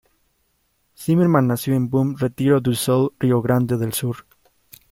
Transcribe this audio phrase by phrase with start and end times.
[0.97, 4.25] Zimmermann Nació en Bom Retiro do Sul, Río Grande del Sur.